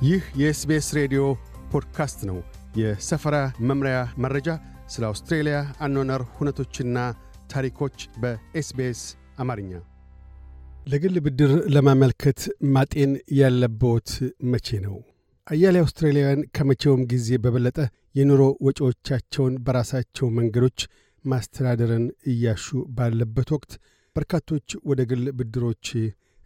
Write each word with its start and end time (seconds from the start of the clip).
ይህ 0.00 0.22
የ 0.40 0.58
SBS 0.58 0.86
ሬዲዮ 0.96 1.22
ፖድካስት 1.72 2.20
ነው። 2.28 2.36
የሰፈራ 2.78 3.36
መምሪያ 3.68 3.96
መረጃ፣ 4.24 4.46
ስለ 4.92 5.02
አውስትሬልያ 5.08 5.56
አኗኗር 5.84 6.22
ሁነቶችና 6.36 6.98
ታሪኮች 7.52 7.96
በ 8.22 8.53
SBS 8.53 9.00
አማርኛ። 9.38 9.72
ለግል 10.86 11.16
ብድር 11.26 11.52
ለማመልከት 11.74 12.40
ማጤን 12.74 13.12
ያለብዎት 13.40 14.10
መቼ 14.52 14.68
ነው? 14.86 14.96
አያሌ 15.46 15.76
አውስትራሊያውያን 15.82 16.46
ከመቼውም 16.56 17.02
ጊዜ 17.12 17.38
በበለጠ 17.44 17.78
የኑሮ 18.18 18.42
ወጪዎቻቸውን 18.66 19.54
በራሳቸው 19.66 20.28
መንገዶች 20.38 20.80
ማስተዳደርን 21.24 22.06
እያሹ 22.30 22.66
ባለበት 22.96 23.50
ወቅት 23.56 23.72
በርካቶች 24.16 24.68
ወደ 24.90 25.00
ግል 25.10 25.24
ብድሮች 25.38 25.86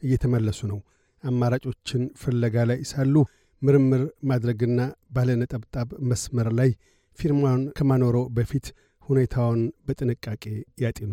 እየተመለሱ 0.02 0.60
ነው። 0.72 0.80
አማራጮችን 1.22 2.02
ፍለጋ 2.22 2.64
ላይ 2.70 2.80
ሳሉ 2.88 3.14
ምርምር 3.64 4.02
ማድረግና 4.30 4.80
ባለነጠብጣብ 5.14 5.88
መስመር 6.10 6.48
ላይ 6.58 6.70
ፊርማውን 7.18 7.62
ከማኖሮ 7.78 8.16
በፊት 8.36 8.66
ሁኔታውን 9.08 9.60
በጥንቃቄ 9.86 10.44
ያጤኑ። 10.82 11.12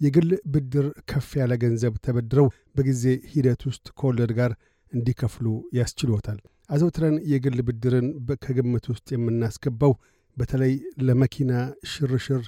የግል 0.00 0.30
ብድር 0.52 0.86
ከፍ 1.10 1.28
ያለ 1.40 1.52
ገንዘብ 1.62 1.94
ተበድረው 2.04 2.46
በጊዜ 2.76 3.04
ሂደት 3.32 3.62
ውስጥ 3.68 3.86
ከወለድ 3.98 4.32
ጋር 4.38 4.52
እንዲከፍሉ 4.92 5.46
ያስችሎታል። 5.78 6.38
አዘውትረን 6.70 7.16
የግል 7.32 7.58
ብድርን 7.68 8.08
ከግምት 8.44 8.86
ውስጥ 8.92 9.06
የምናስገባው 9.14 9.92
በተለይ 10.36 10.74
ለመኪና 11.00 11.52
ሽርሽር፣ 11.92 12.42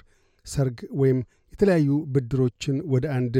ሰርግ 0.46 0.78
ወይም 1.00 1.18
የተለያዩ 1.54 1.88
ብድሮችን 2.14 2.76
ወደ 2.92 3.06
አንድ 3.16 3.34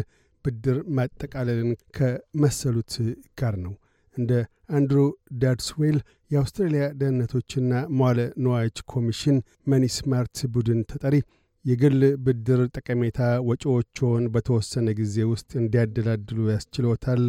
ብድር 0.44 0.78
ማጠቃለልን 0.96 1.70
ከመሰሉት 1.96 2.92
ጋር 3.40 3.54
ነው። 3.64 3.74
እንደ 4.16 4.32
አንድሩ 4.76 4.98
ዳድስዌል 5.42 5.98
የአውስትራሊያ 6.30 6.84
ደህንነቶችና 7.00 7.70
መዋለ 7.98 8.20
ንዋዮች 8.42 8.78
ኮሚሽን 8.92 9.36
Moneysmart 9.70 10.38
ቡድን 10.54 10.80
ተጠሪ 10.90 11.16
የግል 11.64 11.96
ብድር 12.24 12.60
ጠቀሜታ 12.76 13.18
ወጪዎችዎን 13.48 14.24
በተወሰነ 14.34 14.88
ጊዜ 15.00 15.16
ውስጥ 15.32 15.50
እንዲያደላድሉ 15.60 16.38
ያስችሎታል፣ 16.52 17.22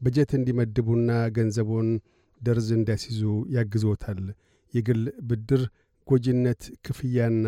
በጀት 0.00 0.30
እንዲመድቡና 0.38 1.08
ገንዘቦን 1.36 1.88
ደርዝ 2.40 2.68
እንዲያስይዙ 2.76 3.22
ያግዞታል። 3.56 4.20
የግል 4.74 5.00
ብድር 5.28 5.62
ጎጂነት 6.08 6.62
ክፍያና 6.86 7.46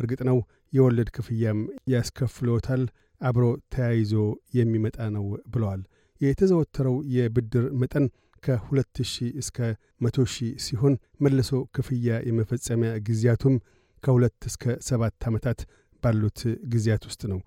እርግጥ 0.00 0.20
ነው 0.28 0.38
የወለድ 0.72 1.08
ክፍያም 1.16 1.60
ያስከፍሎታል፣ 1.92 2.82
አብሮ 3.20 3.44
ተያይዞ 3.74 4.12
የሚመጣ 4.58 4.98
ነው 5.16 5.24
ብለዋል። 5.52 5.80
የተዘወተረው 6.20 6.96
የብድር 7.14 7.64
መጠን 7.80 8.06
ከሁለት 8.42 8.96
ሺህ 9.12 9.30
እስከ 9.42 9.56
መቶ 10.00 10.24
ሺህ 10.34 10.50
ሲሆን 10.64 10.94
መልሶ 11.20 11.50
ክፍያ 11.76 12.18
የመፈጸሚያ 12.28 12.90
ጊዜያቱም 13.08 13.54
ከሁለት 14.02 14.40
እስከ 14.50 14.76
ሰባት 14.88 15.26
ዓመታት 15.28 15.60
ባሉት 16.02 16.40
ጊዜያት 16.72 17.04
ውስጥ 17.08 17.22
ነው። 17.32 17.38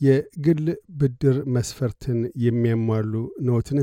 የግል 0.00 0.64
ብድር 1.00 1.36
መስፈርትን 1.54 2.18
የሚያሟሉ 2.44 3.12
ነዎትን? 3.48 3.78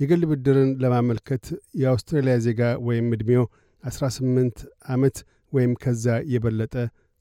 የግል 0.00 0.22
ብድርን 0.30 0.70
ለማመልከት 0.82 1.44
የአውስትራሊያ 1.80 2.34
ዜጋ 2.46 2.60
ወይም 2.88 3.06
ዕድሜው 3.14 3.44
18 3.82 4.60
ዓመት 4.88 5.16
ወይም 5.52 5.72
ከዛ 5.82 6.04
የበለጠ 6.32 6.74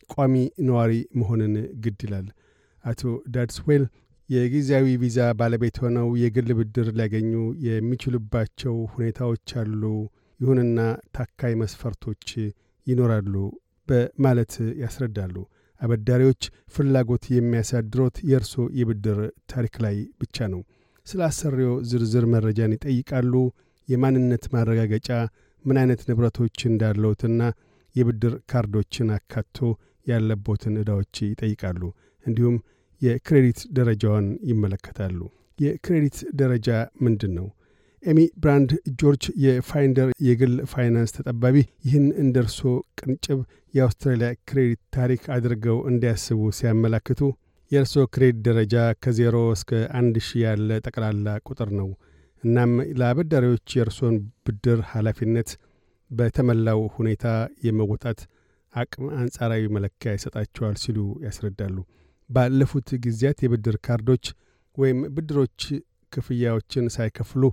ቋሚ 0.09 0.35
ነዋሪ 0.67 0.91
መሆንን 1.19 1.53
ግድ 1.83 2.01
ይላል። 2.05 2.27
አቶ 2.85 3.01
ዳድስዌል 3.35 3.83
የጊዜያዊ 4.29 4.87
ቪዛ 5.01 5.19
ባለቤት 5.39 5.75
ሆነው 5.83 6.07
የግል 6.21 6.49
ብድር 6.57 6.87
ሊያገኙ 6.97 7.33
የሚችሉባቸው 7.67 8.75
ሁኔታዎች 8.93 9.51
አሉ፣ 9.61 9.83
ይሁንና 10.39 10.79
ታካይ 11.15 11.53
መስፈርቶች 11.61 12.25
ይኖራሉ 12.87 13.33
በማለት 13.87 14.53
ያስረዳሉ። 14.81 15.35
አበዳሪዎች 15.81 16.43
ፍላጎት 16.75 17.25
የሚያሳድሮት 17.35 18.15
የእርሶ 18.29 18.55
የብድር 18.79 19.19
ታሪክ 19.51 19.75
ላይ 19.85 19.97
ብቻ 20.21 20.47
ነው። 20.53 20.61
ስለ 21.07 21.21
አሰሪዎ 21.29 21.71
ዝርዝር 21.89 22.25
መረጃን 22.33 22.75
ይጠይቃሉ። 22.75 23.33
የማንነት 23.87 24.45
ማረጋገጫ፣ 24.53 25.09
ምን 25.65 25.77
አይነት 25.81 26.01
ንብረቶች 26.09 26.57
እንዳለውትና 26.69 27.41
የብድር 27.95 28.33
ካርዶችን 28.51 29.09
አካቶ 29.17 29.57
ያለቦትን 30.07 30.75
ዕዳዎች 30.81 31.15
ይጠይቃሉ። 31.29 31.81
እንዲሁም 32.25 32.57
የክሬዲት 33.01 33.59
ደረጃውን 33.77 34.27
ይመለከታሉ። 34.49 35.19
የክሬዲት 35.59 36.17
ደረጃ 36.39 36.67
ምንድን 37.01 37.31
ነው? 37.37 37.47
ኤሚ 38.03 38.19
ብራንድ 38.37 38.71
ጆርጅ 38.99 39.23
የ 39.43 39.60
Finder 39.60 40.09
የግል 40.27 40.53
ፋይናንስ 40.71 41.13
ተጠባቢ 41.17 41.55
ይህን 41.85 42.05
እንደ 42.23 42.37
እርሶ 42.43 42.59
ቅንጭብ 42.99 43.39
የአውስትራሊያ 43.73 44.29
ክሬዲት 44.49 44.81
ታሪክ 44.97 45.23
አድርገው 45.35 45.77
እንዲያስቡ 45.89 46.41
ሲያመላክቱ 46.59 47.21
የእርሶ 47.71 47.95
ክሬዲት 48.13 48.43
ደረጃ 48.47 48.75
ከዜሮ 49.03 49.37
እስከ 49.55 49.71
አንድ 49.99 50.15
ሺህ 50.27 50.41
ያለ 50.45 50.69
ጠቅላላ 50.85 51.35
ቁጥር 51.47 51.71
ነው። 51.79 51.89
እናም 52.43 52.71
ለአበዳሪዎች 52.99 53.75
የእርሶን 53.77 54.15
ብድር 54.45 54.79
ኃላፊነት 54.91 55.49
በተሞላው 56.11 56.81
ሁኔታ 56.97 57.25
የመወጣት 57.65 58.19
አቅም 58.73 59.05
አንጻራዊ 59.19 59.63
መለኪያ 59.75 60.11
ይሰጣቸዋል 60.15 60.75
ሲሉ 60.83 60.97
ያስረዳሉ። 61.25 61.77
ባለፉት 62.29 62.89
ጊዜያት 63.05 63.39
የብድር 63.43 63.77
ካርዶች 63.85 64.25
ወይም 64.77 64.99
ብድሮች 65.15 65.61
ክፍያዎችን 66.11 66.85
ሳይከፍሉ 66.95 67.43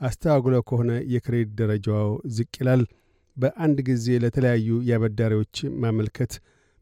አስተጓጉለው 0.00 0.62
ከሆነ 0.68 0.92
የክሬዲት 1.12 1.52
ደረጃው 1.60 2.08
ዝቅ 2.36 2.52
ይላል። 2.60 2.82
በአንድ 3.36 3.78
ጊዜ 3.88 4.06
ለተለያዩ 4.24 4.68
የአበዳሪዎች 4.88 5.54
ማመልከት 5.82 6.32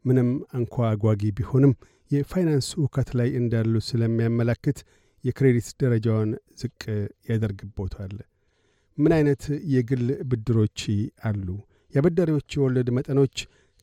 ምንም 0.04 0.28
እንኳ 0.58 0.74
አጓጊ 0.90 1.30
ቢሆንም 1.38 1.72
የፋይናንስ 2.10 2.68
እውከት 2.78 3.10
ላይ 3.18 3.28
እንዳሉ 3.40 3.74
ስለሚያመላክት 3.88 4.78
የክሬዲት 5.24 5.68
ደረጃውን 5.82 6.30
ዝቅ 6.60 6.80
ያደርግቦታል። 7.30 8.14
ምን 8.98 9.12
አይነት 9.18 9.42
የግል 9.74 10.02
ብድሮች 10.30 10.80
አሉ? 11.24 11.46
የአበዳሪዎች 11.94 12.48
የወለድ 12.56 12.88
መጠኖች፣ 12.96 13.36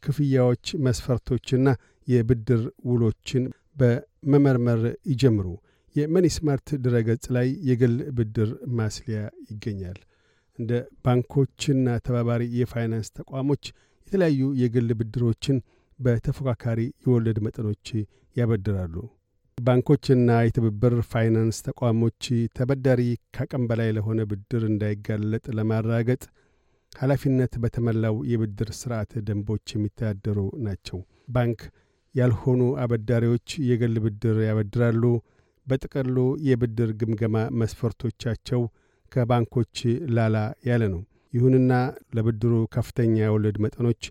ክፍያዎች፣ 0.03 0.66
መስፈርቶችና 0.85 1.68
የብድር 2.08 2.62
ውሎችን 2.90 3.44
በመመርመር 3.79 4.81
ይጀምሩ። 5.12 5.47
የ 5.96 6.25
Moneysmart 6.36 6.68
ድረገጽ 6.84 7.25
ላይ 7.35 7.47
የግል 7.69 7.95
ብድር 8.17 8.50
ማስሊያ 8.79 9.19
ይገኛል። 9.51 10.00
እንደ 10.59 10.72
ባንኮችና 11.06 11.88
ተባባሪ 12.06 12.44
የፋይናንስ 12.59 13.09
ተቋሞች 13.17 13.63
የተለያዩ 14.07 14.41
የግል 14.62 14.90
ብድሮችን 15.00 15.57
በተፎካካሪ 16.00 16.81
የወለድ 17.06 17.38
መጠኖች 17.45 17.88
ያበድራሉ። 18.35 18.95
ባንኮችና 19.57 20.29
የትብብር 20.41 20.94
ፋይናንስ 21.09 21.57
ተቋሞች 21.66 22.22
ተበዳሪ 22.57 23.01
ከአቅም 23.35 23.63
በላይ 23.69 23.90
ለሆነ 23.97 24.19
ብድር 24.29 24.63
እንዳይጋለጥ 24.69 25.46
ለማራገጥ 25.57 26.22
ኃላፊነት 26.94 27.53
በተሞላው 27.63 28.16
የብድር 28.29 28.69
ሥርዓት 28.79 29.11
ደንቦች 29.28 29.66
የሚተዳደሩ 29.73 30.38
ናቸው። 30.66 31.00
ባንክ 31.29 31.59
ያልሆኑ 32.16 32.62
አበዳሪዎች 32.84 33.50
የግል 33.70 33.96
ብድር 34.03 34.38
ያበድራሉ። 34.47 35.03
በጥቅሉ 35.68 36.18
የብድር 36.47 36.90
ግምገማ 37.00 37.36
መስፈርቶቻቸው 37.59 38.62
ከባንኮች 39.12 39.78
ላላ 40.16 40.38
ያለ 40.68 40.84
ነው። 40.94 41.02
ይሁንና 41.34 41.72
ለብድሩ 42.16 42.53
ከፍተኛ 42.75 43.16
የወለድ 43.20 43.58
መጠኖች 43.66 44.02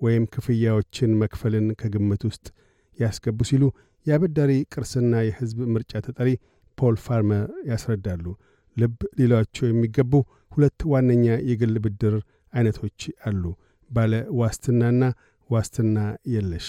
ወይም 0.00 0.24
ክፍያዎችን 0.34 1.16
መክፈልን 1.22 1.66
ከግምት 1.80 2.22
ውስጥ 2.28 2.46
ያስገቡ 2.98 3.38
ሲሉ 3.48 3.64
የአበዳሪ 4.06 4.52
ቅርስና 4.72 5.14
የሕዝብ 5.24 5.58
ምርጫ 5.74 5.92
ተጠሪ 6.06 6.28
ፖል 6.78 6.96
ፋርመር 7.04 7.46
ያስረዳሉ። 7.70 8.24
ልብ 8.76 8.98
ሊሏቸው 9.18 9.66
የሚገቡ 9.68 10.12
ሁለት 10.52 10.80
ዋነኛ 10.92 11.26
የግል 11.50 11.74
ብድር 11.84 12.14
አይነቶች 12.52 13.00
አሉ፣ 13.28 13.42
ባለ 13.90 14.12
ዋስትናና 14.40 15.02
ዋስትና 15.50 15.98
የለሽ። 16.32 16.68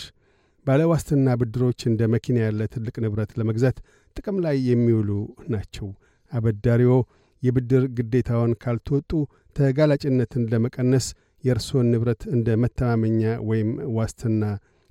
ባለ 0.69 0.81
ዋስትና 0.89 1.27
ብድሮች 1.41 1.79
እንደ 1.87 2.01
መኪና 2.13 2.37
ያለ 2.43 2.61
ትልቅ 2.73 2.95
ንብረት 3.03 3.31
ለመግዛት 3.39 3.77
ጥቅም 4.15 4.35
ላይ 4.43 4.57
የሚውሉ 4.67 5.11
ናቸው። 5.53 5.87
አበዳሪዎ 6.31 6.95
የብድር 7.43 7.83
ግዴታውን 7.97 8.51
ካልተወጡ 8.63 9.11
ተጋላጭነትን 9.55 10.43
ለመቀነስ 10.51 11.05
የእርስዎን 11.43 11.89
ንብረት 11.93 12.21
እንደ 12.35 12.57
መተማመኛ 12.63 13.21
ወይም 13.49 13.69
ዋስትና 13.97 14.43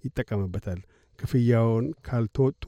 ይጠቀምበታል። 0.05 0.81
ክፍያውን 1.19 1.87
ካልተወጡ 2.09 2.65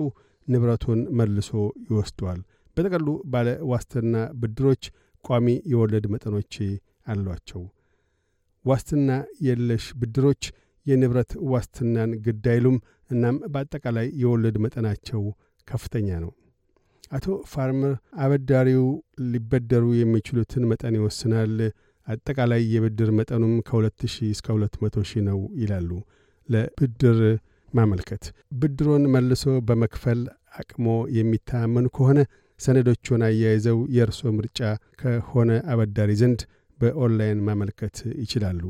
ንብረቱን 0.49 1.03
መልሶ 1.19 1.51
ይወስደዋል። 1.89 2.41
በጠቅሉ 2.77 3.09
ባለ 3.33 3.49
ዋስትና 3.73 4.15
ብድሮች 4.41 4.85
ቋሚ 5.25 5.47
የወለድ 5.73 6.07
መጠኖች 6.15 6.55
አሏቸው። 7.07 7.63
ዋስትና 8.65 9.11
የለሽ 9.47 9.85
ብድሮች 10.01 10.43
የንብረት 10.87 11.33
ዋስትናን 11.51 12.11
ግድ 12.25 12.45
አይሉም። 12.53 12.77
እናም 13.11 13.37
በአጠቃላይ 13.53 14.07
የወለድ 14.23 14.57
መጠናቸው 14.65 15.23
ከፍተኛ 15.69 16.09
ነው። 16.25 16.33
አቶ 17.13 17.27
ፋርመር 17.53 17.93
አበዳሪው 18.25 18.85
ሊበደሩ 19.33 19.85
የሚችሉትን 20.01 20.67
መጠን 20.71 20.97
ይወስናል። 20.99 21.55
አጠቃላይ 22.07 22.63
የብድር 22.75 23.11
መጠኑም 23.19 23.55
ከ2 23.69 24.05
እስከ 24.29 24.47
200 24.57 25.03
ሺህ 25.11 25.23
ነው 25.29 25.41
ይላሉ። 25.63 25.91
ለብድር 26.49 27.19
ማመልከት 27.73 28.25
ብድሮን 28.61 29.05
መልሶ 29.15 29.45
በመክፈል 29.69 30.21
አቅሞ 30.61 30.87
የሚታመኑ 31.17 31.87
ከሆነ 31.97 32.21
ሰነዶቹን 32.61 33.23
አያይዘው 33.27 33.79
የእርሶ 33.97 34.23
ምርጫ 34.39 34.59
ከሆነ 35.01 35.51
አበዳሪ 35.73 36.11
ዘንድ 36.23 36.41
በኦንላይን 36.79 37.41
ማመልከት 37.47 37.97
ይችላሉ። 38.23 38.63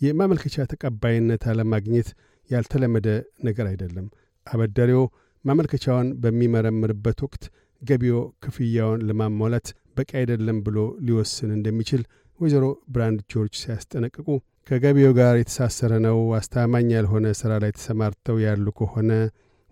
የማመልከቻ 0.00 0.66
ተቀባይነት 0.72 1.42
አለማግኘት 1.50 2.08
ያልተለመደ 2.50 3.08
ነገር 3.46 3.66
አይደለም። 3.70 4.06
አበዳሪዎ 4.46 5.00
ማመልከቻውን 5.44 6.08
በሚመረምርበት 6.22 7.18
ወቅት 7.26 7.44
ገቢዎ 7.82 8.16
ክፍያውን 8.44 9.00
ለማሟላት 9.08 9.66
በቂ 9.96 10.10
አይደለም 10.20 10.58
ብሎ 10.66 10.78
ሊወስን 11.06 11.50
እንደሚችል 11.56 12.02
ወይዘሮ 12.40 12.64
ብራንድ 12.94 13.20
ጆርጅ 13.32 13.54
ሲያስጠነቅቁ 13.60 14.26
ከገቢው 14.68 15.10
ጋር 15.18 15.34
የተሳሰረ 15.38 15.92
ነው፣ 16.06 16.18
አስተማማኝ 16.38 16.88
ያልሆነ 16.96 17.26
ሥራ 17.40 17.52
ላይ 17.62 17.72
ተሰማርተው 17.76 18.38
ያሉ 18.46 18.66
ከሆነ 18.78 19.10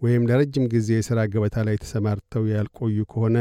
ወይም 0.02 0.26
ለረጅም 0.28 0.64
ጊዜ 0.72 0.88
የሥራ 0.96 1.20
ገበታ 1.32 1.56
ላይ 1.68 1.76
ተሰማርተው 1.82 2.44
ያልቆዩ 2.52 2.96
ከሆነ 3.12 3.36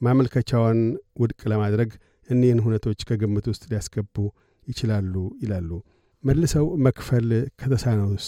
ማመልከቻውን 0.00 0.80
ውድቅ 1.20 1.40
ለማድረግ 1.52 1.90
እኒህን 2.28 2.62
ሁነቶች 2.64 3.00
ከግምት 3.08 3.46
ውስጥ 3.52 3.62
ሊያስገቡ 3.70 4.16
ይችላሉ 4.66 5.14
ይላሉ። 5.42 5.70
መልሰው 6.24 6.66
መክፈል 6.86 7.28
ከተሳነውስ? 7.60 8.26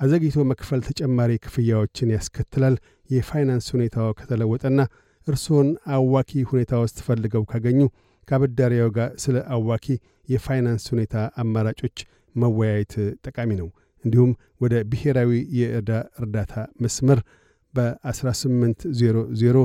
አዘግይቶ 0.00 0.36
መክፈል 0.50 0.80
ተጨማሪ 0.88 1.30
ክፍያዎችን 1.44 2.12
ያስከትላል። 2.14 2.74
የፋይናንስ 3.10 3.66
ሁኔታው 3.74 4.08
ከተለወጠና 4.18 4.80
እርስዎን 5.26 5.68
አዋኪ 5.94 6.30
ሁኔታ 6.50 6.72
ውስጥ 6.82 6.98
ፈልገው 7.06 7.42
ካገኙ 7.50 7.80
ከአበዳሪያው 8.28 8.90
ጋር 8.96 9.10
ስለ 9.24 9.36
አዋኪ 9.54 9.86
የፋይናንስ 10.28 10.84
ሁኔታ 10.92 11.14
አማራጮች 11.42 11.96
መወያየት 12.34 12.94
ጠቃሚ 13.26 13.50
ነው። 13.60 13.68
እንዲሁም 14.04 14.32
ወደ 14.60 14.74
ብሔራዊ 14.90 15.30
የዕዳ 15.58 15.90
እርዳታ 16.20 16.54
መስመር 16.84 17.20
በ1800 17.74 19.64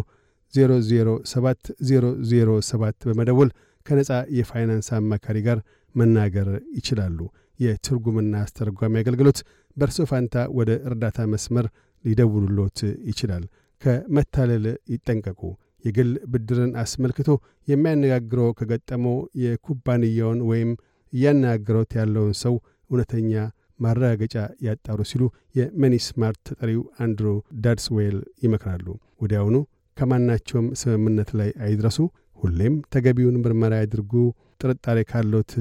007 0.53 1.71
007 1.85 3.07
በመደወል 3.09 3.49
ከነፃ 3.85 4.09
የፋይናንስ 4.37 4.89
አማካሪ 4.97 5.37
ጋር 5.47 5.59
መናገር 5.95 6.47
ይችላሉ። 6.77 7.19
የትርጉምና 7.63 8.33
አስተርጓሚ 8.43 8.93
አገልግሎት 9.01 9.39
በእርሶ 9.77 9.99
ፋንታ 10.11 10.45
ወደ 10.57 10.71
እርዳታ 10.89 11.27
መስመር 11.33 11.65
ሊደውሉሎት 12.05 12.79
ይችላል። 13.09 13.43
ከመታለል 13.81 14.65
ይጠንቀቁ። 14.93 15.41
የግል 15.85 16.11
ብድርን 16.31 16.71
አስመልክቶ 16.81 17.29
የሚያነጋግረው 17.67 18.49
ከገጠመው 18.59 19.15
የኩባንያውን 19.43 20.39
ወይም 20.49 20.69
እያነጋገሩት 21.13 21.91
ያለውን 21.99 22.33
ሰው 22.43 22.53
እውነተኛ 22.89 23.33
ማረጋገጫ 23.79 24.35
ያጣሩ 24.65 24.99
ሲሉ 25.09 25.23
የ 25.55 25.95
Moneysmart 26.05 26.39
ተጠሪው 26.49 26.83
አንድሮ 27.03 27.27
ዳድስዌል 27.63 28.17
ይመክራሉ። 28.43 28.85
ወዲያውኑ 29.21 29.55
ከማናቸውም 29.97 30.67
ስምምነት 30.81 31.29
ላይ 31.39 31.49
አይድረሱ። 31.65 31.97
ሁሌም 32.39 32.75
ተገቢውን 32.93 33.39
ምርመራ 33.43 33.73
ያድርጉ። 33.81 34.13
ጥርጣሬ 34.61 34.99
ካለዎት 35.09 35.51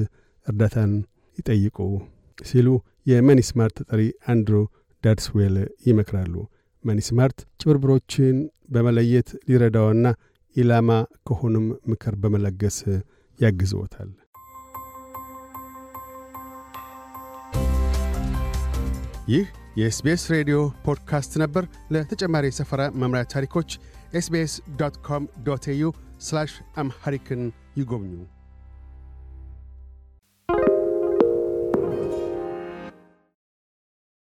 እርዳታን 0.47 0.93
ይጠይቁ 1.37 1.77
ሲሉ 2.39 2.67
የ 3.07 3.39
Moneysmart 3.49 3.75
ተጠሪ 3.79 4.01
አንድሮ 4.27 4.55
ዳድስዌል 5.03 5.55
ይመክራሉ። 5.85 6.35
Moneysmart 6.83 7.39
ጭብርብሮችን 7.61 8.37
በመለየት 8.69 9.29
ሊረዳዎና 9.49 10.05
ኢላማ 10.55 10.89
ከሆኑም 11.27 11.67
ምክር 11.91 12.15
በመለገስ 12.15 12.77
ያግዝዎታል። 13.39 14.11
ይህ 19.27 19.45
የ 19.77 19.95
SBS 19.95 20.23
ሬዲዮ 20.33 20.57
ፖድካስት 20.85 21.33
ነበር። 21.37 21.63
ለተጨማሪ 21.91 22.45
የሰፈራ 22.49 22.81
መምሪያ 23.01 23.23
ታሪኮች 23.33 23.69
SBS 24.13 24.53
dot 24.79 24.97
com 25.07 25.23
dot 25.43 25.65
au 25.67 25.83
Amharic 26.77 27.27
ን 27.27 27.41
ይጎብኙ። 27.77 28.13